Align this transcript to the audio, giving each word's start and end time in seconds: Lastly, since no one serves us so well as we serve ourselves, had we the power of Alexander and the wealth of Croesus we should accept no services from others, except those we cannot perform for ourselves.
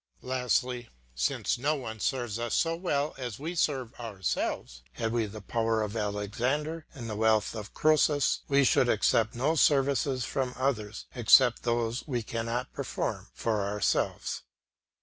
Lastly, 0.23 0.89
since 1.13 1.59
no 1.59 1.75
one 1.75 1.99
serves 1.99 2.39
us 2.39 2.55
so 2.55 2.75
well 2.75 3.13
as 3.19 3.37
we 3.37 3.53
serve 3.53 3.93
ourselves, 3.99 4.81
had 4.93 5.11
we 5.11 5.27
the 5.27 5.41
power 5.43 5.83
of 5.83 5.95
Alexander 5.95 6.87
and 6.95 7.07
the 7.07 7.15
wealth 7.15 7.53
of 7.53 7.75
Croesus 7.75 8.39
we 8.47 8.63
should 8.63 8.89
accept 8.89 9.35
no 9.35 9.53
services 9.53 10.25
from 10.25 10.55
others, 10.57 11.05
except 11.13 11.61
those 11.61 12.07
we 12.07 12.23
cannot 12.23 12.73
perform 12.73 13.27
for 13.35 13.61
ourselves. 13.67 14.41